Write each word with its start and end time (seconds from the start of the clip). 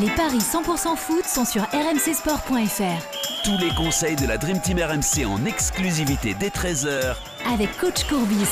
Les 0.00 0.08
paris 0.08 0.38
100% 0.38 0.96
foot 0.96 1.24
sont 1.26 1.44
sur 1.44 1.62
rmcsport.fr. 1.64 3.44
Tous 3.44 3.58
les 3.58 3.68
conseils 3.74 4.16
de 4.16 4.26
la 4.26 4.38
Dream 4.38 4.58
Team 4.58 4.78
RMC 4.78 5.26
en 5.26 5.44
exclusivité 5.44 6.34
dès 6.40 6.48
13h 6.48 7.14
avec 7.52 7.76
coach 7.76 8.04
Courbis. 8.04 8.48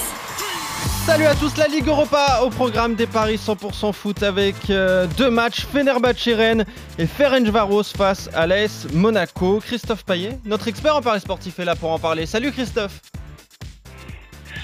Salut 1.06 1.24
à 1.24 1.34
tous, 1.34 1.56
la 1.56 1.66
Ligue 1.66 1.88
Europa 1.88 2.40
au 2.44 2.50
programme 2.50 2.94
des 2.94 3.06
paris 3.06 3.36
100% 3.36 3.94
foot 3.94 4.22
avec 4.22 4.54
euh, 4.68 5.06
deux 5.16 5.30
matchs 5.30 5.64
Fenerbahce 5.64 6.28
Rennes 6.28 6.66
et 6.98 7.06
Ferencvaros 7.06 7.84
face 7.84 8.28
à 8.34 8.46
l'AS 8.46 8.86
Monaco. 8.92 9.60
Christophe 9.60 10.04
Payet, 10.04 10.38
notre 10.44 10.68
expert 10.68 10.94
en 10.94 11.00
paris 11.00 11.20
sportif 11.20 11.58
est 11.58 11.64
là 11.64 11.74
pour 11.74 11.90
en 11.90 11.98
parler. 11.98 12.26
Salut 12.26 12.52
Christophe. 12.52 13.00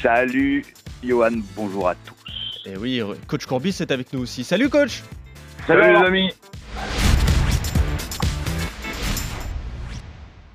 Salut 0.02 0.66
Johan, 1.02 1.40
bonjour 1.54 1.88
à 1.88 1.94
tous. 1.94 2.70
Et 2.70 2.76
oui, 2.76 3.00
coach 3.28 3.46
Courbis 3.46 3.76
est 3.80 3.90
avec 3.90 4.12
nous 4.12 4.20
aussi. 4.20 4.44
Salut 4.44 4.68
coach. 4.68 5.02
Salut 5.66 5.80
les 5.80 6.06
amis. 6.06 6.32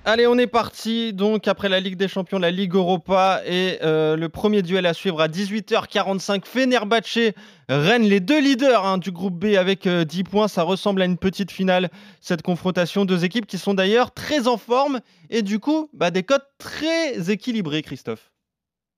Allez, 0.03 0.25
on 0.25 0.35
est 0.39 0.47
parti. 0.47 1.13
Donc, 1.13 1.47
après 1.47 1.69
la 1.69 1.79
Ligue 1.79 1.95
des 1.95 2.07
Champions, 2.07 2.39
la 2.39 2.49
Ligue 2.49 2.73
Europa 2.73 3.41
et 3.45 3.77
euh, 3.83 4.15
le 4.15 4.29
premier 4.29 4.63
duel 4.63 4.87
à 4.87 4.95
suivre 4.95 5.21
à 5.21 5.27
18h45. 5.27 6.43
Fenerbahce, 6.43 7.33
Rennes, 7.69 8.01
les 8.01 8.19
deux 8.19 8.41
leaders 8.41 8.83
hein, 8.83 8.97
du 8.97 9.11
groupe 9.11 9.35
B 9.35 9.55
avec 9.55 9.87
10 9.87 9.87
euh, 9.87 10.23
points. 10.23 10.47
Ça 10.47 10.63
ressemble 10.63 11.03
à 11.03 11.05
une 11.05 11.17
petite 11.17 11.51
finale, 11.51 11.91
cette 12.19 12.41
confrontation. 12.41 13.05
Deux 13.05 13.25
équipes 13.25 13.45
qui 13.45 13.59
sont 13.59 13.75
d'ailleurs 13.75 14.11
très 14.11 14.47
en 14.47 14.57
forme 14.57 15.01
et 15.29 15.43
du 15.43 15.59
coup, 15.59 15.87
bah, 15.93 16.09
des 16.09 16.23
cotes 16.23 16.47
très 16.57 17.29
équilibrées, 17.29 17.83
Christophe. 17.83 18.31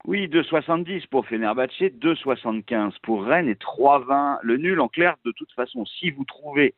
Oui, 0.06 0.28
2,70 0.28 1.08
pour 1.08 1.26
Fenerbahce, 1.26 1.80
2,75 1.80 2.92
pour 3.02 3.24
Rennes 3.24 3.48
et 3.48 3.54
3,20. 3.54 4.38
Le 4.42 4.58
nul, 4.58 4.78
en 4.80 4.88
clair, 4.88 5.16
de 5.24 5.32
toute 5.32 5.50
façon, 5.52 5.86
si 5.86 6.10
vous 6.10 6.24
trouvez 6.24 6.74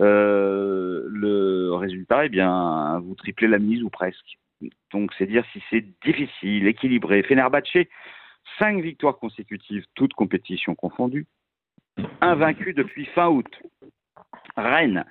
euh, 0.00 1.04
le 1.08 1.74
résultat, 1.74 2.26
eh 2.26 2.28
bien, 2.28 2.98
vous 3.04 3.14
triplez 3.14 3.46
la 3.46 3.60
mise 3.60 3.84
ou 3.84 3.88
presque. 3.88 4.38
Donc, 4.90 5.12
c'est 5.16 5.26
dire 5.26 5.44
si 5.52 5.62
c'est 5.70 5.84
difficile, 6.04 6.66
équilibré. 6.66 7.22
Fenerbahce, 7.22 7.86
5 8.58 8.80
victoires 8.80 9.18
consécutives, 9.18 9.84
toutes 9.94 10.14
compétitions 10.14 10.74
confondues, 10.74 11.26
invaincu 12.20 12.74
depuis 12.74 13.06
fin 13.06 13.28
août. 13.28 13.62
Rennes, 14.56 15.04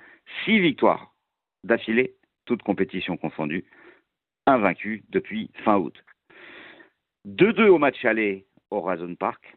6 0.44 0.60
victoires 0.60 1.14
d'affilée, 1.64 2.16
toutes 2.44 2.62
compétitions 2.62 3.16
confondues, 3.16 3.64
invaincu 4.46 5.04
depuis 5.08 5.50
fin 5.64 5.78
août. 5.78 6.02
2-2 7.26 7.68
au 7.68 7.78
match 7.78 8.04
aller 8.04 8.46
au 8.70 8.80
Razon 8.80 9.14
Park. 9.16 9.56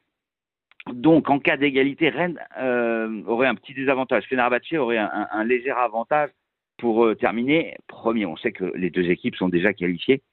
Donc, 0.92 1.30
en 1.30 1.40
cas 1.40 1.58
d'égalité, 1.58 2.10
Rennes 2.10 2.40
euh, 2.60 3.22
aurait 3.26 3.48
un 3.48 3.56
petit 3.56 3.74
désavantage. 3.74 4.26
Fenerbahce 4.26 4.74
aurait 4.74 4.98
un, 4.98 5.44
léger 5.44 5.72
avantage 5.72 6.30
pour 6.78 7.06
euh, 7.06 7.16
terminer 7.16 7.76
premier. 7.88 8.26
On 8.26 8.38
sait 8.38 8.52
que 8.52 8.72
les 8.76 8.90
deux 8.90 9.10
équipes 9.10 9.36
sont 9.36 9.50
déjà 9.50 9.74
qualifiées 9.74 10.24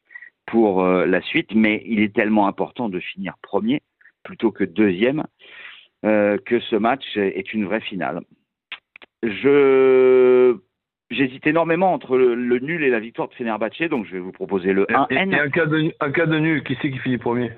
pour 0.46 0.82
euh, 0.82 1.04
la 1.04 1.20
suite, 1.20 1.54
mais 1.54 1.82
il 1.86 2.00
est 2.00 2.14
tellement 2.14 2.46
important 2.46 2.88
de 2.88 3.00
finir 3.00 3.34
premier 3.42 3.82
plutôt 4.22 4.50
que 4.50 4.64
deuxième 4.64 5.24
que 6.02 6.60
ce 6.60 6.76
match 6.76 7.16
est 7.16 7.52
une 7.52 7.64
vraie 7.64 7.80
finale. 7.80 8.20
Je 9.24 10.56
J'hésite 11.10 11.46
énormément 11.46 11.92
entre 11.92 12.16
le, 12.16 12.58
nul 12.58 12.82
et 12.82 12.90
la 12.90 12.98
victoire 12.98 13.28
de 13.28 13.34
Fenerbahce, 13.34 13.88
donc 13.88 14.06
je 14.06 14.12
vais 14.12 14.18
vous 14.18 14.32
proposer 14.32 14.72
le 14.72 14.86
1N. 14.86 15.32
Et, 15.32 15.38
un, 15.38 15.50
cas 15.50 15.66
de, 15.66 15.94
un 16.00 16.10
cas 16.10 16.26
de 16.26 16.38
nul, 16.38 16.64
qui 16.64 16.76
c'est 16.82 16.90
qui 16.90 16.98
finit 16.98 17.18
premier? 17.18 17.52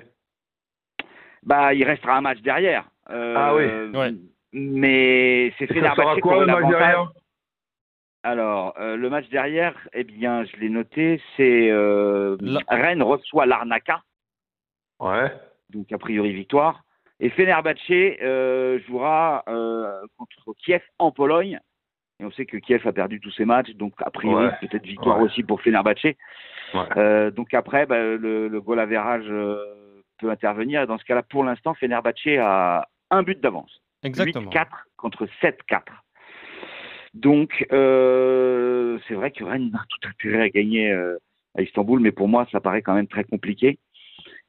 Bah, 1.43 1.73
il 1.73 1.83
restera 1.83 2.17
un 2.17 2.21
match 2.21 2.41
derrière. 2.41 2.85
Euh, 3.09 3.33
ah 3.35 3.55
oui. 3.55 3.97
Ouais. 3.97 4.13
Mais 4.53 5.51
c'est 5.57 5.65
Fenerbahce 5.65 6.19
quoi 6.21 6.45
le 6.45 6.45
match 6.45 6.69
derrière? 6.69 7.11
Alors, 8.21 8.75
euh, 8.79 8.97
le 8.97 9.09
match 9.09 9.27
derrière, 9.29 9.75
eh 9.93 10.03
bien, 10.03 10.43
je 10.43 10.55
l'ai 10.57 10.69
noté, 10.69 11.19
c'est 11.35 11.71
euh, 11.71 12.37
Rennes 12.67 13.01
reçoit 13.01 13.47
l'Arnaca. 13.47 14.03
Ouais. 14.99 15.31
Donc, 15.71 15.91
a 15.91 15.97
priori, 15.97 16.33
victoire. 16.33 16.83
Et 17.19 17.29
Fenerbahce 17.29 17.79
jouera 18.87 19.43
contre 20.17 20.53
Kiev 20.59 20.83
en 20.99 21.11
Pologne 21.11 21.59
et 22.19 22.25
on 22.25 22.31
sait 22.31 22.45
que 22.45 22.57
Kiev 22.57 22.85
a 22.85 22.91
perdu 22.91 23.19
tous 23.19 23.31
ses 23.31 23.45
matchs, 23.45 23.71
donc 23.75 23.93
a 23.99 24.11
priori 24.11 24.49
peut-être 24.61 24.85
victoire 24.85 25.21
aussi 25.21 25.43
pour 25.43 25.61
Fenerbahce. 25.61 26.15
Euh, 26.97 27.31
donc 27.31 27.53
après, 27.53 27.85
bah, 27.85 27.99
le, 27.99 28.47
le 28.47 28.61
goal 28.61 28.79
average 28.79 29.25
euh, 29.29 30.03
peut 30.19 30.29
intervenir. 30.29 30.81
Et 30.81 30.85
dans 30.85 30.97
ce 30.97 31.05
cas-là, 31.05 31.23
pour 31.23 31.43
l'instant, 31.43 31.73
Fenerbahce 31.73 32.27
a 32.39 32.87
un 33.09 33.23
but 33.23 33.39
d'avance. 33.39 33.81
Exactement. 34.03 34.51
8-4 34.51 34.67
contre 34.97 35.27
7-4. 35.41 35.81
Donc 37.13 37.65
euh, 37.71 38.99
c'est 39.07 39.15
vrai 39.15 39.31
que 39.31 39.43
Rennes 39.43 39.71
a 39.73 39.83
tout 39.89 40.07
intérêt 40.07 40.43
à 40.43 40.49
gagner 40.49 40.91
à 41.57 41.61
Istanbul, 41.61 42.01
mais 42.01 42.11
pour 42.11 42.27
moi, 42.27 42.47
ça 42.51 42.59
paraît 42.59 42.81
quand 42.81 42.93
même 42.93 43.07
très 43.07 43.23
compliqué, 43.23 43.79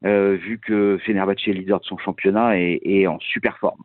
vu 0.03 0.59
que 0.59 0.99
Fenerbahce 1.05 1.47
est 1.47 1.53
leader 1.53 1.79
de 1.79 1.85
son 1.85 1.97
championnat 1.97 2.59
et, 2.59 2.81
et 2.83 3.07
en 3.07 3.19
super 3.19 3.57
forme. 3.57 3.81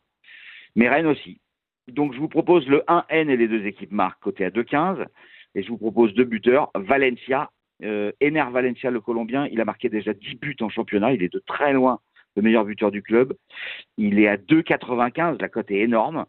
Mais 0.74 0.88
Rennes 0.88 1.06
aussi. 1.06 1.40
Donc 1.88 2.14
je 2.14 2.18
vous 2.18 2.28
propose 2.28 2.66
le 2.68 2.82
1N 2.88 3.28
et 3.28 3.36
les 3.36 3.48
deux 3.48 3.64
équipes 3.66 3.92
marquent 3.92 4.22
côté 4.22 4.44
à 4.44 4.50
2,15. 4.50 5.04
Et 5.54 5.62
je 5.62 5.68
vous 5.68 5.78
propose 5.78 6.12
deux 6.14 6.24
buteurs. 6.24 6.70
Valencia, 6.74 7.50
euh, 7.82 8.12
Ener 8.22 8.44
Valencia, 8.50 8.90
le 8.90 9.00
Colombien, 9.00 9.46
il 9.46 9.60
a 9.60 9.64
marqué 9.64 9.88
déjà 9.88 10.12
10 10.12 10.36
buts 10.36 10.56
en 10.60 10.68
championnat. 10.68 11.12
Il 11.12 11.22
est 11.22 11.32
de 11.32 11.42
très 11.46 11.72
loin 11.72 12.00
le 12.36 12.42
meilleur 12.42 12.64
buteur 12.64 12.90
du 12.90 13.02
club. 13.02 13.34
Il 13.96 14.18
est 14.18 14.28
à 14.28 14.36
2,95. 14.36 15.40
La 15.40 15.48
cote 15.48 15.70
est 15.70 15.80
énorme. 15.80 16.26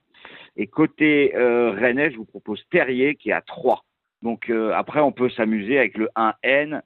Et 0.55 0.67
côté 0.67 1.35
euh, 1.35 1.71
Rennais, 1.71 2.11
je 2.11 2.17
vous 2.17 2.25
propose 2.25 2.63
Terrier 2.71 3.15
qui 3.15 3.29
est 3.29 3.33
à 3.33 3.41
3. 3.41 3.83
Donc 4.23 4.49
euh, 4.49 4.71
après, 4.73 5.01
on 5.01 5.11
peut 5.11 5.29
s'amuser 5.29 5.77
avec 5.77 5.97
le 5.97 6.09
1N 6.15 6.81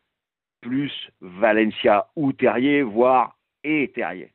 plus 0.61 0.91
Valencia 1.21 2.07
ou 2.15 2.33
Terrier, 2.33 2.81
voire 2.81 3.37
et 3.63 3.91
Terrier. 3.95 4.31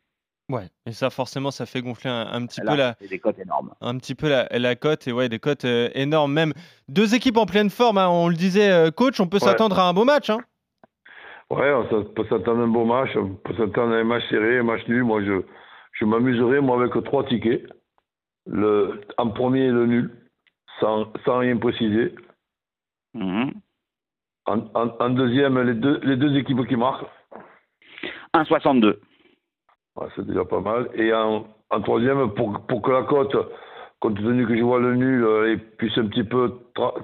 Ouais, 0.49 0.69
et 0.87 0.93
ça 0.93 1.11
forcément 1.11 1.51
ça 1.51 1.67
fait 1.67 1.83
gonfler 1.83 2.09
un, 2.09 2.47
petit 2.47 2.61
peu 2.61 2.77
la 2.77 2.95
des 3.01 3.19
cotes 3.19 3.39
énormes. 3.39 3.75
Un 3.81 3.99
petit 3.99 4.15
peu 4.15 4.29
la, 4.29 4.47
la 4.53 4.77
cote 4.77 5.09
et 5.09 5.13
ouais 5.13 5.29
des 5.29 5.41
cotes 5.41 5.65
euh, 5.65 5.89
énormes 5.95 6.33
même. 6.33 6.53
Deux 6.89 7.17
équipes 7.17 7.37
en 7.37 7.47
pleine 7.47 7.69
forme, 7.69 7.99
hein, 7.99 8.09
on 8.09 8.29
le 8.29 8.37
disait 8.37 8.71
euh, 8.71 8.93
coach, 8.93 9.19
on 9.19 9.27
peut 9.27 9.41
s'attendre 9.41 9.77
à 9.81 9.89
un 9.89 9.93
beau 9.93 10.05
match 10.05 10.31
hein. 10.31 10.39
Ouais, 11.51 11.73
on 11.73 12.05
peut 12.05 12.25
s'attendre 12.29 12.61
à 12.61 12.65
un 12.65 12.69
beau 12.69 12.85
match, 12.85 13.11
on 13.17 13.35
peut 13.35 13.55
s'attendre 13.57 13.95
à 13.95 13.97
un 13.97 14.05
match 14.05 14.23
serré, 14.31 14.59
un 14.59 14.63
match 14.63 14.87
nul. 14.87 15.03
Moi 15.03 15.21
je 15.25 15.43
je 15.95 16.05
m'amuserai 16.05 16.61
moi 16.61 16.81
avec 16.81 17.05
trois 17.05 17.25
tickets. 17.27 17.67
Le 18.47 19.01
en 19.19 19.31
premier 19.31 19.69
le 19.69 19.87
nul 19.87 20.11
sans, 20.79 21.13
sans 21.25 21.39
rien 21.39 21.57
préciser. 21.57 22.15
Mhm. 23.15 23.53
En, 24.47 24.59
en, 24.75 24.97
en, 25.01 25.11
deuxième 25.11 25.61
les 25.61 25.75
deux 25.75 25.99
les 26.05 26.17
deux 26.17 26.37
équipes 26.37 26.69
qui 26.69 26.77
marquent. 26.77 27.05
1,62 28.33 29.01
c'est 30.15 30.27
déjà 30.27 30.45
pas 30.45 30.61
mal. 30.61 30.91
Et 30.95 31.13
en, 31.13 31.47
troisième, 31.83 32.31
pour, 32.35 32.67
pour, 32.67 32.83
que 32.83 32.91
la 32.91 33.03
cote, 33.03 33.37
compte 34.01 34.17
tenu 34.17 34.47
que 34.47 34.57
je 34.57 34.63
vois 34.63 34.81
le 34.81 34.95
nul, 34.95 35.25
euh, 35.25 35.57
puisse 35.79 35.97
un 35.99 36.07
petit 36.07 36.25
peu 36.25 36.53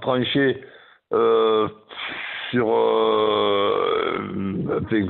trancher 0.00 0.62
euh, 1.12 1.68
sur 2.50 2.68
euh, 2.70 4.18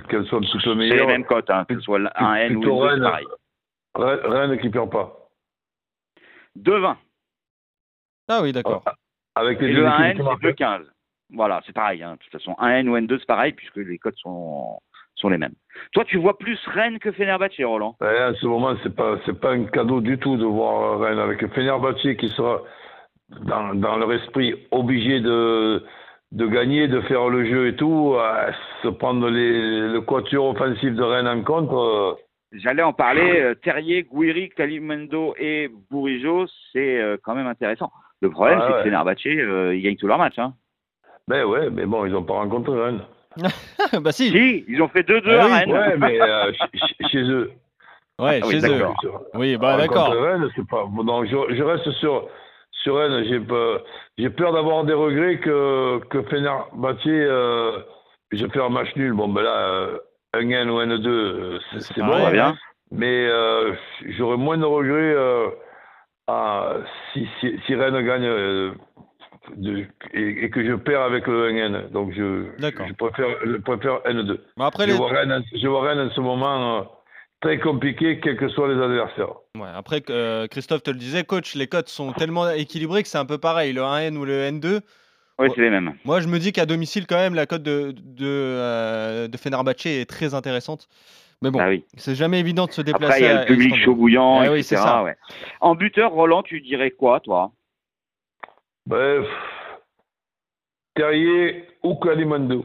qu'elle 0.08 0.24
soit 0.26 0.38
un 0.38 0.42
petit 0.42 0.58
peu 0.64 0.74
meilleure. 0.74 0.96
C'est 0.96 1.06
les 1.06 1.12
mêmes 1.12 1.24
cotes, 1.24 1.50
hein, 1.50 1.64
que 1.68 1.74
ce 1.74 1.80
soit 1.80 2.00
un 2.16 2.34
N 2.34 2.56
ou 2.56 2.62
une 2.62 2.82
Rennes, 2.82 3.02
pareil. 3.02 3.26
Rennes 3.94 4.58
qui 4.60 4.70
perd 4.70 4.90
pas. 4.90 5.28
2-20. 6.58 6.96
Ah 8.28 8.40
oui, 8.42 8.52
d'accord. 8.52 8.84
Avec 9.34 9.60
les 9.60 9.68
Et 9.68 9.72
le 9.72 9.84
1N, 9.84 10.16
c'est 10.16 10.48
2-15. 10.48 10.84
Voilà, 11.34 11.62
c'est 11.66 11.72
pareil. 11.72 12.02
Hein. 12.02 12.12
De 12.12 12.18
toute 12.18 12.32
façon, 12.32 12.52
1N 12.60 12.88
ou 12.88 12.96
N2, 12.96 13.18
c'est 13.18 13.26
pareil, 13.26 13.52
puisque 13.52 13.76
les 13.76 13.98
cotes 13.98 14.18
sont 14.18 14.78
sont 15.14 15.28
les 15.28 15.38
mêmes. 15.38 15.54
Toi, 15.92 16.04
tu 16.04 16.18
vois 16.18 16.38
plus 16.38 16.58
Rennes 16.66 16.98
que 16.98 17.12
Fenerbahce, 17.12 17.60
Roland 17.60 17.96
ouais, 18.00 18.18
À 18.18 18.34
ce 18.34 18.46
moment, 18.46 18.74
c'est 18.82 18.94
pas 18.94 19.16
c'est 19.24 19.38
pas 19.38 19.52
un 19.52 19.64
cadeau 19.64 20.00
du 20.00 20.18
tout 20.18 20.36
de 20.36 20.44
voir 20.44 21.00
Rennes 21.00 21.18
avec 21.18 21.46
Fenerbahce 21.54 22.16
qui 22.18 22.28
sera 22.30 22.62
dans, 23.44 23.74
dans 23.74 23.96
leur 23.96 24.12
esprit 24.12 24.54
obligé 24.70 25.20
de 25.20 25.82
de 26.32 26.46
gagner, 26.46 26.88
de 26.88 27.00
faire 27.02 27.28
le 27.28 27.44
jeu 27.44 27.68
et 27.68 27.76
tout, 27.76 28.16
se 28.82 28.88
prendre 28.88 29.28
les, 29.28 29.88
le 29.88 30.00
quatuor 30.00 30.48
offensif 30.48 30.94
de 30.94 31.02
Rennes 31.02 31.28
en 31.28 31.42
compte. 31.42 31.70
Euh. 31.72 32.14
J'allais 32.52 32.82
en 32.82 32.92
parler. 32.92 33.40
Euh, 33.40 33.54
Terrier, 33.54 34.02
Gouiri, 34.02 34.50
Kalimendo 34.50 35.34
et 35.38 35.70
Bourigeau, 35.90 36.46
c'est 36.72 37.00
euh, 37.00 37.16
quand 37.22 37.34
même 37.34 37.46
intéressant. 37.46 37.90
Le 38.20 38.30
problème, 38.30 38.58
ah 38.60 38.66
c'est 38.66 38.78
que 38.78 38.82
Fenerbahce, 38.84 39.24
ils 39.24 39.82
gagnent 39.82 39.96
tous 39.96 40.06
leurs 40.06 40.18
matchs. 40.18 40.38
Hein. 40.38 40.54
Ben 41.28 41.44
ouais, 41.44 41.70
mais 41.70 41.86
bon, 41.86 42.06
ils 42.06 42.12
n'ont 42.12 42.24
pas 42.24 42.34
rencontré 42.34 42.80
Rennes. 42.80 43.02
bah 44.00 44.12
si. 44.12 44.30
Si, 44.30 44.64
ils 44.68 44.82
ont 44.82 44.88
fait 44.88 45.06
2-2 45.06 45.22
ah 45.26 45.44
à 45.44 45.58
Rennes. 45.58 45.72
Ouais, 45.72 45.96
mais 45.96 46.20
euh, 46.20 46.52
chez 47.10 47.22
eux. 47.22 47.52
Ouais, 48.18 48.40
ah, 48.42 48.50
chez 48.50 48.60
oui, 48.60 48.70
eux. 48.70 48.86
Oui, 49.34 49.56
bah 49.56 49.76
d'accord. 49.76 50.10
Rennes, 50.10 50.48
c'est 50.54 50.66
pas. 50.66 50.84
Donc 51.04 51.26
je, 51.26 51.54
je, 51.54 51.62
reste 51.62 51.90
sur 51.92 52.28
sur 52.70 52.98
Rennes. 52.98 53.24
J'ai 53.28 53.40
peur, 53.40 53.82
j'ai 54.18 54.30
peur 54.30 54.52
d'avoir 54.52 54.84
des 54.84 54.92
regrets 54.92 55.38
que 55.38 56.00
que 56.10 56.22
Fenerbahce. 56.24 56.98
Euh, 57.06 57.78
je 58.32 58.46
fais 58.46 58.60
un 58.60 58.68
match 58.68 58.94
nul. 58.96 59.12
Bon, 59.12 59.28
ben 59.28 59.42
là, 59.42 59.56
euh, 59.56 59.98
un 60.34 60.48
N 60.48 60.70
ou 60.70 60.80
N2, 60.80 61.06
euh, 61.06 61.58
c'est 61.78 62.02
bon. 62.02 62.30
Bien. 62.30 62.56
Mais 62.90 63.26
euh, 63.26 63.72
j'aurais 64.18 64.36
moins 64.36 64.58
de 64.58 64.64
regrets 64.64 65.14
à, 66.26 66.74
si, 67.12 67.26
si, 67.40 67.58
si, 67.66 67.74
Rennes 67.74 68.04
gagne 68.04 68.74
de- 69.56 69.86
et, 70.14 70.44
et 70.44 70.50
que 70.50 70.64
je 70.64 70.74
perds 70.74 71.02
avec 71.02 71.26
le 71.26 71.50
1N. 71.50 71.90
Donc 71.90 72.12
je, 72.12 72.44
préfère, 72.98 73.28
je 73.44 73.56
préfère 73.58 74.00
N2. 74.04 74.38
Bon, 74.56 74.64
après, 74.64 74.86
Je 74.86 74.92
les... 74.92 74.96
vois, 74.96 75.10
Rennes, 75.10 75.32
en- 75.32 75.56
je 75.58 75.66
vois 75.68 75.82
Rennes 75.88 76.00
en 76.00 76.10
ce 76.10 76.20
moment 76.20 76.78
euh, 76.78 76.82
très 77.40 77.58
compliqué, 77.58 78.20
quels 78.20 78.36
que 78.36 78.48
soient 78.48 78.72
les 78.72 78.80
adversaires. 78.80 79.34
Ouais, 79.56 79.68
après, 79.74 80.02
euh, 80.10 80.46
Christophe 80.46 80.82
te 80.82 80.90
le 80.90 80.96
disait, 80.98 81.24
coach, 81.24 81.54
les 81.54 81.66
cotes 81.66 81.88
sont 81.88 82.12
tellement 82.12 82.48
équilibrées 82.50 83.02
que 83.02 83.08
c'est 83.08 83.18
un 83.18 83.26
peu 83.26 83.38
pareil. 83.38 83.72
Le 83.72 83.82
1N 83.82 84.16
ou 84.16 84.24
le 84.24 84.48
N2. 84.50 84.80
Oui, 85.38 85.48
Ouais. 85.48 85.52
c'est 85.54 85.62
les 85.62 85.70
mêmes. 85.70 85.94
Moi, 86.04 86.20
je 86.20 86.28
me 86.28 86.38
dis 86.38 86.52
qu'à 86.52 86.66
domicile, 86.66 87.06
quand 87.06 87.16
même, 87.16 87.34
la 87.34 87.46
cote 87.46 87.62
de, 87.62 87.92
de, 87.96 88.26
euh, 88.26 89.28
de 89.28 89.88
est 89.88 90.04
très 90.08 90.34
intéressante. 90.34 90.88
Mais 91.40 91.50
bon, 91.50 91.58
Ah 91.60 91.68
oui. 91.68 91.84
c'est 91.96 92.14
jamais 92.14 92.38
évident 92.38 92.66
de 92.66 92.72
se 92.72 92.80
Après, 92.82 92.92
déplacer. 92.92 93.20
il 93.20 93.24
y 93.24 93.28
a 93.28 93.40
le 93.40 93.46
public 93.46 93.74
chaud 93.84 93.96
bouillant, 93.96 94.40
Ah 94.40 94.52
oui, 94.52 94.60
etc. 94.60 94.62
c'est 94.62 94.76
ça. 94.76 95.02
ouais. 95.02 95.16
En 95.60 95.74
buteur, 95.74 96.12
Roland, 96.12 96.42
tu 96.44 96.60
dirais 96.60 96.92
quoi, 96.92 97.18
toi? 97.18 97.50
Bref, 98.86 99.26
Terrier 100.94 101.68
ou 101.82 101.94
Kalimundo. 101.96 102.64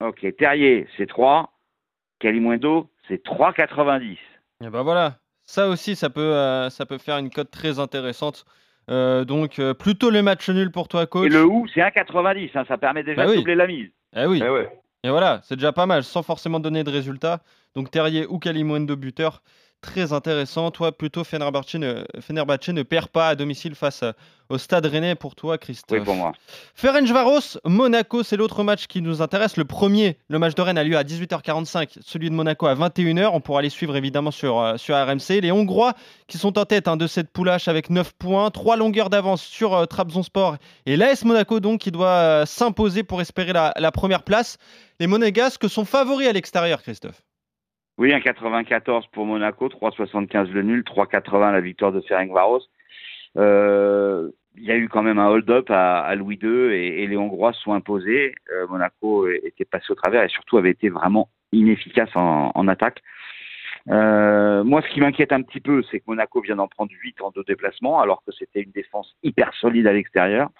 Ok, 0.00 0.26
Terrier, 0.36 0.86
c'est 0.96 1.06
3. 1.06 1.50
Kalimundo, 2.18 2.90
c'est 3.08 3.24
3,90. 3.24 4.18
Et 4.64 4.70
ben 4.70 4.82
voilà, 4.82 5.18
ça 5.44 5.68
aussi, 5.68 5.96
ça 5.96 6.10
peut, 6.10 6.20
euh, 6.20 6.70
ça 6.70 6.86
peut 6.86 6.98
faire 6.98 7.18
une 7.18 7.30
cote 7.30 7.50
très 7.50 7.78
intéressante. 7.78 8.44
Euh, 8.90 9.24
donc, 9.24 9.58
euh, 9.58 9.74
plutôt 9.74 10.10
le 10.10 10.22
match 10.22 10.48
nul 10.48 10.70
pour 10.70 10.88
toi, 10.88 11.06
coach. 11.06 11.26
Et 11.26 11.28
le 11.28 11.44
ou, 11.44 11.66
c'est 11.72 11.80
1,90. 11.80 12.50
hein, 12.54 12.64
ça 12.68 12.78
permet 12.78 13.02
déjà 13.02 13.24
Bah 13.24 13.30
de 13.30 13.36
doubler 13.36 13.54
la 13.54 13.66
mise. 13.66 13.90
Eh 14.16 14.26
oui. 14.26 14.40
Eh 14.44 14.48
ouais. 14.48 14.70
Et 15.04 15.10
voilà, 15.10 15.40
c'est 15.44 15.56
déjà 15.56 15.72
pas 15.72 15.86
mal, 15.86 16.02
sans 16.02 16.22
forcément 16.22 16.58
donner 16.58 16.82
de 16.82 16.90
résultats. 16.90 17.40
Donc 17.74 17.90
Terrier 17.90 18.26
ou 18.26 18.38
Kalimundo 18.38 18.96
buteur, 18.96 19.42
très 19.80 20.12
intéressant. 20.12 20.70
Toi, 20.70 20.92
plutôt 20.92 21.24
Fenerbahçe 21.24 21.74
ne, 21.76 22.82
perd 22.82 23.08
pas 23.08 23.28
à 23.28 23.34
domicile 23.34 23.74
face 23.74 24.02
euh, 24.02 24.12
au 24.48 24.58
Stade 24.58 24.86
Rennais 24.86 25.14
pour 25.14 25.34
toi, 25.34 25.58
Christophe. 25.58 25.98
Oui, 25.98 26.04
pour 26.04 26.14
moi. 26.14 26.32
Ferencvaros, 26.74 27.58
Monaco, 27.64 28.22
c'est 28.22 28.36
l'autre 28.36 28.62
match 28.62 28.86
qui 28.86 29.02
nous 29.02 29.22
intéresse. 29.22 29.56
Le 29.56 29.64
premier, 29.64 30.18
le 30.28 30.38
match 30.38 30.54
de 30.54 30.62
Rennes 30.62 30.78
a 30.78 30.84
lieu 30.84 30.96
à 30.96 31.02
18h45, 31.02 31.98
celui 32.00 32.30
de 32.30 32.34
Monaco 32.34 32.66
à 32.66 32.74
21h. 32.74 33.30
On 33.32 33.40
pourra 33.40 33.62
les 33.62 33.70
suivre 33.70 33.96
évidemment 33.96 34.30
sur, 34.30 34.60
euh, 34.60 34.76
sur 34.76 34.96
RMC. 34.96 35.40
Les 35.40 35.52
Hongrois 35.52 35.94
qui 36.28 36.38
sont 36.38 36.58
en 36.58 36.64
tête 36.64 36.88
hein, 36.88 36.96
de 36.96 37.06
cette 37.06 37.30
poulache 37.32 37.68
avec 37.68 37.90
9 37.90 38.12
points, 38.14 38.50
3 38.50 38.76
longueurs 38.76 39.10
d'avance 39.10 39.42
sur 39.42 39.74
euh, 39.74 39.86
Trabzonspor 39.86 40.56
et 40.86 40.96
l'AS 40.96 41.24
Monaco 41.24 41.60
donc 41.60 41.80
qui 41.80 41.90
doit 41.90 42.08
euh, 42.08 42.46
s'imposer 42.46 43.02
pour 43.02 43.20
espérer 43.20 43.52
la, 43.52 43.72
la 43.76 43.92
première 43.92 44.22
place. 44.22 44.58
Les 45.00 45.06
Monégasques 45.06 45.68
sont 45.68 45.84
favoris 45.84 46.28
à 46.28 46.32
l'extérieur, 46.32 46.82
Christophe. 46.82 47.22
Oui, 47.98 48.10
1,94 48.10 49.04
pour 49.12 49.24
Monaco, 49.24 49.68
3,75 49.68 50.50
le 50.50 50.62
nul, 50.62 50.82
3,80 50.82 51.52
la 51.52 51.60
victoire 51.60 51.92
de 51.92 52.00
Ferencvaros. 52.02 52.62
Euh, 53.38 54.30
Il 54.56 54.64
y 54.64 54.72
a 54.72 54.76
eu 54.76 54.88
quand 54.88 55.02
même 55.02 55.18
un 55.18 55.28
hold-up 55.28 55.70
à, 55.70 56.00
à 56.00 56.14
Louis 56.14 56.38
II 56.42 56.72
et, 56.72 57.02
et 57.02 57.06
les 57.06 57.16
Hongrois 57.16 57.52
se 57.54 57.62
sont 57.62 57.72
imposés. 57.72 58.34
Euh, 58.52 58.66
Monaco 58.68 59.28
était 59.28 59.64
passé 59.64 59.86
au 59.90 59.94
travers 59.94 60.22
et 60.22 60.28
surtout 60.28 60.58
avait 60.58 60.70
été 60.70 60.88
vraiment 60.90 61.30
inefficace 61.52 62.10
en, 62.14 62.52
en 62.54 62.68
attaque. 62.68 63.02
Euh, 63.88 64.64
moi, 64.64 64.82
ce 64.82 64.88
qui 64.88 65.00
m'inquiète 65.00 65.32
un 65.32 65.42
petit 65.42 65.60
peu, 65.60 65.82
c'est 65.90 66.00
que 66.00 66.04
Monaco 66.08 66.40
vient 66.40 66.56
d'en 66.56 66.68
prendre 66.68 66.90
8 66.92 67.20
en 67.20 67.30
deux 67.30 67.44
déplacements, 67.44 68.00
alors 68.00 68.22
que 68.26 68.32
c'était 68.32 68.62
une 68.62 68.72
défense 68.72 69.16
hyper 69.22 69.52
solide 69.54 69.86
à 69.86 69.92
l'extérieur. 69.92 70.50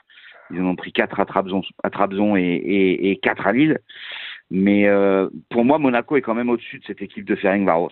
Ils 0.51 0.61
en 0.61 0.67
ont 0.67 0.77
pris 0.77 0.93
4 0.93 1.19
à 1.19 1.25
Trabzon, 1.27 1.63
à 1.83 1.91
Trabzon 1.91 2.37
et, 2.37 2.43
et, 2.43 3.11
et 3.11 3.17
4 3.17 3.47
à 3.47 3.53
Lille. 3.53 3.79
Mais 4.51 4.87
euh, 4.87 5.29
pour 5.51 5.65
moi, 5.65 5.79
Monaco 5.79 6.17
est 6.17 6.23
quand 6.23 6.35
même 6.35 6.51
au-dessus 6.51 6.79
de 6.79 6.85
cette 6.85 7.03
équipe 7.03 7.25
de 7.25 7.35
Ferencvaros. 7.35 7.91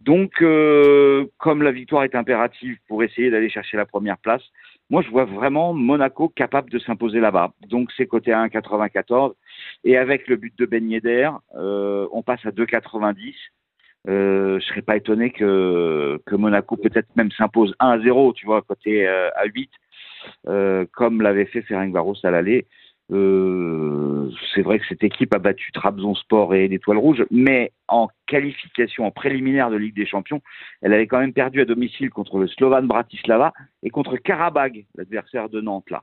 Donc, 0.00 0.40
euh, 0.40 1.26
comme 1.38 1.62
la 1.62 1.72
victoire 1.72 2.04
est 2.04 2.14
impérative 2.14 2.76
pour 2.88 3.02
essayer 3.02 3.30
d'aller 3.30 3.50
chercher 3.50 3.76
la 3.76 3.86
première 3.86 4.18
place, 4.18 4.42
moi, 4.88 5.02
je 5.02 5.10
vois 5.10 5.24
vraiment 5.24 5.74
Monaco 5.74 6.28
capable 6.28 6.70
de 6.70 6.78
s'imposer 6.78 7.20
là-bas. 7.20 7.52
Donc, 7.68 7.90
c'est 7.96 8.06
coté 8.06 8.32
à 8.32 8.46
1,94. 8.46 9.34
Et 9.84 9.96
avec 9.96 10.28
le 10.28 10.36
but 10.36 10.56
de 10.58 10.64
Ben 10.64 10.88
Yedder, 10.88 11.30
euh, 11.56 12.06
on 12.12 12.22
passe 12.22 12.44
à 12.46 12.50
2,90. 12.50 13.34
Euh, 14.08 14.60
je 14.60 14.66
serais 14.66 14.82
pas 14.82 14.96
étonné 14.96 15.30
que, 15.30 16.20
que 16.24 16.36
Monaco 16.36 16.76
peut-être 16.76 17.08
même 17.16 17.32
s'impose 17.32 17.74
1-0, 17.80 18.34
tu 18.34 18.46
vois, 18.46 18.62
côté 18.62 19.06
euh, 19.08 19.30
à 19.34 19.46
8, 19.46 19.68
euh, 20.46 20.86
comme 20.92 21.22
l'avait 21.22 21.46
fait 21.46 21.62
Ferencvaros 21.62 22.24
à 22.24 22.30
l'aller. 22.30 22.66
Euh, 23.12 24.30
c'est 24.54 24.62
vrai 24.62 24.80
que 24.80 24.86
cette 24.88 25.04
équipe 25.04 25.32
a 25.34 25.38
battu 25.38 25.70
Trabzonspor 25.70 26.54
et 26.54 26.66
l'Étoile 26.66 26.98
Rouge, 26.98 27.24
mais 27.30 27.72
en 27.86 28.08
qualification, 28.26 29.06
en 29.06 29.12
préliminaire 29.12 29.70
de 29.70 29.76
Ligue 29.76 29.94
des 29.94 30.06
Champions, 30.06 30.42
elle 30.82 30.92
avait 30.92 31.06
quand 31.06 31.20
même 31.20 31.32
perdu 31.32 31.60
à 31.60 31.64
domicile 31.64 32.10
contre 32.10 32.38
le 32.38 32.48
Slovan 32.48 32.86
Bratislava 32.86 33.52
et 33.84 33.90
contre 33.90 34.16
Karabag, 34.16 34.86
l'adversaire 34.96 35.48
de 35.48 35.60
Nantes 35.60 35.90
là. 35.90 36.02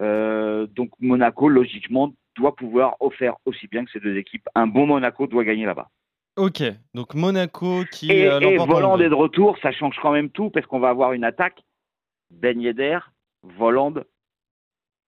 Euh, 0.00 0.68
donc 0.68 0.90
Monaco, 1.00 1.48
logiquement, 1.48 2.12
doit 2.36 2.54
pouvoir 2.54 2.96
offrir 3.00 3.34
aussi 3.44 3.66
bien 3.66 3.84
que 3.84 3.90
ces 3.90 3.98
deux 3.98 4.16
équipes. 4.16 4.48
Un 4.54 4.68
bon 4.68 4.86
Monaco 4.86 5.26
doit 5.26 5.42
gagner 5.42 5.66
là-bas. 5.66 5.88
Ok, 6.36 6.62
donc 6.94 7.14
Monaco 7.14 7.82
qui 7.90 8.12
Et, 8.12 8.28
euh, 8.28 8.38
et 8.38 8.58
Voland 8.58 8.96
est 9.00 9.08
de 9.08 9.14
retour, 9.14 9.58
ça 9.60 9.72
change 9.72 9.96
quand 10.00 10.12
même 10.12 10.30
tout 10.30 10.50
parce 10.50 10.66
qu'on 10.66 10.78
va 10.78 10.90
avoir 10.90 11.14
une 11.14 11.24
attaque. 11.24 11.60
Ben 12.30 12.60
Yedder, 12.60 13.00
Voland 13.42 13.94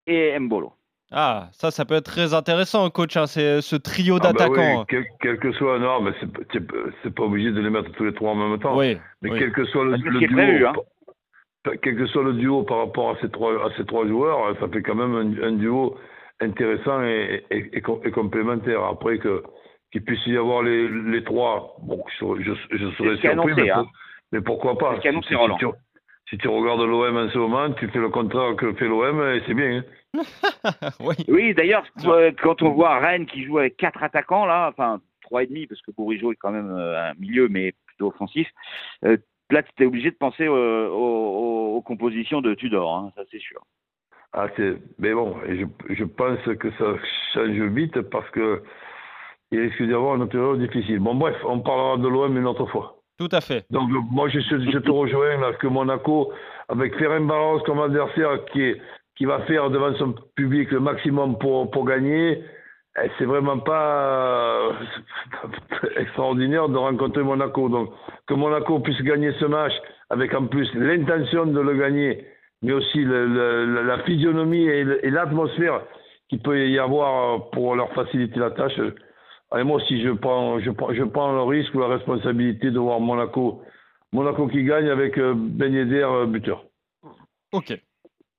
et 0.08 0.36
Mbolo. 0.40 0.72
Ah, 1.12 1.48
ça, 1.52 1.70
ça 1.72 1.84
peut 1.84 1.94
être 1.94 2.04
très 2.04 2.34
intéressant, 2.34 2.88
coach. 2.90 3.16
hein, 3.16 3.26
c'est 3.26 3.60
ce 3.62 3.74
trio 3.76 4.16
Ah 4.16 4.20
bah 4.20 4.32
d'attaquants. 4.32 4.80
oui, 4.80 4.84
quel, 4.88 5.04
quel 5.20 5.38
que 5.38 5.52
soit, 5.52 5.78
non, 5.80 6.00
mais 6.02 6.12
c'est 6.52 7.14
pas 7.14 7.22
obligé 7.24 7.50
de 7.50 7.60
les 7.60 7.70
mettre 7.70 7.90
tous 7.92 8.04
les 8.04 8.14
trois 8.14 8.30
en 8.30 8.36
même 8.36 8.58
temps. 8.60 8.76
oui, 8.78 8.96
mais 9.22 9.30
oui. 9.30 9.38
quel 9.38 9.52
que 9.52 9.64
soit 9.66 9.84
le, 9.84 9.94
Ah, 9.94 9.96
le 10.04 10.18
duo, 10.20 10.36
prévu, 10.36 10.66
hein. 10.66 10.72
par- 11.64 11.72
quel 11.82 11.96
que 11.96 12.06
soit 12.06 12.22
le 12.22 12.34
duo 12.34 12.62
par 12.62 12.78
rapport 12.78 13.10
à 13.10 13.16
ces 13.20 13.28
trois, 13.28 13.52
à 13.66 13.70
ces 13.76 13.84
trois 13.84 14.06
joueurs, 14.06 14.56
ça 14.60 14.68
fait 14.68 14.82
quand 14.82 14.94
même 14.94 15.14
un, 15.14 15.48
un 15.48 15.52
duo 15.52 15.96
intéressant 16.40 17.02
et, 17.02 17.44
et, 17.50 17.76
et 17.76 17.80
com- 17.82 18.00
et 18.04 18.10
complémentaire. 18.12 18.82
Après 18.84 19.18
que 19.18 19.42
qu'il 19.92 20.04
puisse 20.04 20.24
y 20.28 20.36
avoir 20.36 20.62
les, 20.62 20.88
les 20.88 21.24
trois, 21.24 21.74
bon, 21.82 22.02
je, 22.08 22.16
serais- 22.24 22.42
je, 22.44 22.52
je 22.76 22.86
surpris, 22.94 23.26
annoncé, 23.28 23.54
mais, 23.56 23.70
hein. 23.70 23.74
pour- 23.82 23.92
mais 24.32 24.40
pourquoi 24.40 24.78
pas? 24.78 24.94
C'est 24.96 25.02
ce 25.02 25.08
annoncé, 25.08 25.28
si, 25.28 25.34
Roland. 25.34 25.58
Si 26.30 26.38
tu 26.38 26.48
regardes 26.48 26.80
l'OM 26.80 27.16
en 27.16 27.28
ce 27.28 27.36
moment, 27.38 27.70
tu 27.72 27.88
fais 27.88 27.98
le 27.98 28.08
contraire 28.08 28.56
que 28.56 28.72
fait 28.74 28.86
l'OM 28.88 29.20
et 29.34 29.42
c'est 29.46 29.54
bien. 29.54 29.82
hein. 30.14 30.22
oui. 31.00 31.14
Oui, 31.28 31.54
d'ailleurs, 31.54 31.84
euh, 32.06 32.32
quand 32.40 32.62
on 32.62 32.70
voit 32.70 32.98
Rennes 32.98 33.26
qui 33.26 33.44
joue 33.44 33.58
avec 33.58 33.76
quatre 33.76 34.02
attaquants, 34.02 34.46
là, 34.46 34.68
enfin, 34.70 35.00
trois 35.22 35.42
et 35.42 35.46
demi, 35.46 35.66
parce 35.66 35.80
que 35.82 35.90
Bourigeau 35.92 36.32
est 36.32 36.36
quand 36.36 36.50
même 36.52 36.70
euh, 36.70 37.10
un 37.10 37.14
milieu, 37.14 37.48
mais 37.48 37.72
plutôt 37.86 38.08
offensif, 38.08 38.48
euh, 39.04 39.16
là, 39.50 39.62
tu 39.62 39.82
es 39.82 39.86
obligé 39.86 40.10
de 40.10 40.16
penser 40.16 40.46
euh, 40.46 40.88
aux, 40.88 40.94
aux- 40.94 41.76
aux 41.76 41.82
compositions 41.82 42.40
de 42.40 42.54
Tudor, 42.54 42.94
hein, 42.96 43.12
ça 43.16 43.22
c'est 43.30 43.40
sûr. 43.40 43.60
Ah, 44.32 44.46
c'est, 44.56 44.76
mais 44.98 45.12
bon, 45.12 45.36
je, 45.48 45.64
je 45.94 46.04
pense 46.04 46.38
que 46.58 46.70
ça 46.72 46.94
change 47.34 47.60
vite 47.72 48.00
parce 48.02 48.30
que 48.30 48.62
il 49.50 49.58
risque 49.60 49.82
d'y 49.82 49.92
avoir 49.92 50.14
un 50.14 50.20
intérieur 50.20 50.56
difficile. 50.56 51.00
Bon, 51.00 51.16
bref, 51.16 51.34
on 51.44 51.58
parlera 51.58 51.96
de 51.96 52.06
l'OM 52.06 52.36
une 52.36 52.46
autre 52.46 52.66
fois. 52.66 52.99
Tout 53.20 53.28
à 53.32 53.42
fait. 53.42 53.66
Donc, 53.70 53.90
moi, 54.10 54.30
je, 54.30 54.38
te 54.78 54.90
rejoins 54.90 55.36
là 55.38 55.52
que 55.52 55.66
Monaco, 55.66 56.32
avec 56.70 56.96
Ferencvaros 56.96 57.60
comme 57.66 57.80
adversaire 57.80 58.46
qui, 58.50 58.72
qui 59.14 59.26
va 59.26 59.40
faire 59.40 59.68
devant 59.68 59.94
son 59.96 60.14
public 60.36 60.70
le 60.70 60.80
maximum 60.80 61.36
pour, 61.38 61.70
pour 61.70 61.84
gagner, 61.84 62.42
eh, 62.96 63.10
c'est 63.18 63.26
vraiment 63.26 63.58
pas 63.58 64.70
euh, 64.70 64.72
extraordinaire 65.98 66.70
de 66.70 66.78
rencontrer 66.78 67.22
Monaco. 67.22 67.68
Donc, 67.68 67.90
que 68.26 68.32
Monaco 68.32 68.80
puisse 68.80 69.02
gagner 69.02 69.32
ce 69.38 69.44
match 69.44 69.74
avec 70.08 70.32
en 70.32 70.46
plus 70.46 70.72
l'intention 70.74 71.44
de 71.44 71.60
le 71.60 71.74
gagner, 71.74 72.24
mais 72.62 72.72
aussi 72.72 73.04
la 73.04 73.98
physionomie 74.04 74.64
et 74.64 75.10
l'atmosphère 75.10 75.82
qu'il 76.30 76.40
peut 76.40 76.70
y 76.70 76.78
avoir 76.78 77.50
pour 77.50 77.76
leur 77.76 77.92
faciliter 77.92 78.40
la 78.40 78.52
tâche. 78.52 78.80
Et 79.58 79.64
moi 79.64 79.76
aussi, 79.76 80.00
je 80.02 80.10
prends, 80.10 80.60
je, 80.60 80.70
prends, 80.70 80.92
je 80.94 81.02
prends 81.02 81.32
le 81.32 81.42
risque 81.42 81.74
ou 81.74 81.80
la 81.80 81.88
responsabilité 81.88 82.70
de 82.70 82.78
voir 82.78 83.00
Monaco, 83.00 83.62
Monaco 84.12 84.46
qui 84.46 84.62
gagne 84.62 84.88
avec 84.88 85.18
euh, 85.18 85.34
Ben 85.36 85.72
Yedder 85.72 86.06
euh, 86.08 86.26
buteur. 86.26 86.64
Ok. 87.52 87.80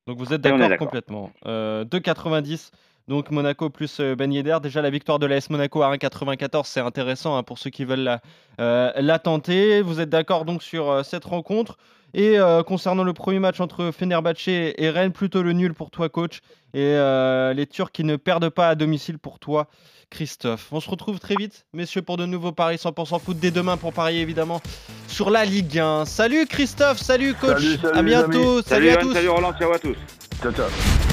Donc 0.08 0.18
vous 0.18 0.34
êtes 0.34 0.42
d'accord 0.42 0.78
complètement. 0.78 1.32
Euh, 1.46 1.86
2,90. 1.86 2.72
Donc 3.08 3.32
Monaco 3.32 3.70
plus 3.70 4.00
euh, 4.00 4.16
Ben 4.16 4.32
Yedder. 4.32 4.58
Déjà 4.62 4.82
la 4.82 4.90
victoire 4.90 5.20
de 5.20 5.26
l'AS 5.26 5.50
Monaco 5.50 5.82
à 5.82 5.94
1,94, 5.96 6.64
c'est 6.66 6.80
intéressant 6.80 7.36
hein, 7.36 7.44
pour 7.44 7.58
ceux 7.58 7.70
qui 7.70 7.84
veulent 7.84 8.00
la, 8.00 8.22
euh, 8.60 8.92
la 8.96 9.20
tenter. 9.20 9.82
Vous 9.82 10.00
êtes 10.00 10.10
d'accord 10.10 10.46
donc 10.46 10.64
sur 10.64 10.90
euh, 10.90 11.04
cette 11.04 11.26
rencontre. 11.26 11.78
Et 12.14 12.38
euh, 12.38 12.64
concernant 12.64 13.04
le 13.04 13.14
premier 13.14 13.40
match 13.40 13.60
entre 13.60 13.92
Fenerbahçe 13.92 14.48
et 14.48 14.90
Rennes, 14.90 15.12
plutôt 15.14 15.44
le 15.44 15.54
nul 15.54 15.74
pour 15.74 15.92
toi, 15.92 16.10
coach. 16.10 16.42
Et 16.74 16.80
euh, 16.80 17.54
les 17.54 17.68
Turcs 17.68 17.92
qui 17.92 18.04
ne 18.04 18.16
perdent 18.16 18.50
pas 18.50 18.70
à 18.70 18.76
domicile 18.76 19.18
pour 19.20 19.40
toi, 19.40 19.68
Christophe. 20.10 20.68
On 20.72 20.80
se 20.80 20.90
retrouve 20.90 21.20
très 21.20 21.36
vite, 21.36 21.66
messieurs, 21.74 22.02
pour 22.02 22.18
de 22.18 22.26
nouveaux 22.26 22.52
paris 22.52 22.76
100% 22.78 23.20
foot 23.20 23.38
dès 23.40 23.52
demain 23.52 23.78
pour 23.78 23.94
parier 23.94 24.22
évidemment 24.22 24.62
sur 25.08 25.30
la 25.30 25.46
Ligue 25.46 25.80
1. 25.80 26.06
Salut 26.06 26.46
Christophe, 26.48 27.00
salut 27.00 27.34
coach, 27.34 27.58
Salut, 27.62 27.78
salut, 27.82 27.98
à 27.98 28.04
bientôt, 28.04 28.62
salut, 28.62 28.88
Salut, 28.88 28.90
à 28.90 28.96
tous. 28.98 29.14
salut 29.14 29.30
Roland, 29.30 29.54
ciao 29.54 29.74
à 29.74 29.80
tous. 29.80 29.98
Ciao, 30.42 30.52
ciao. 30.52 31.11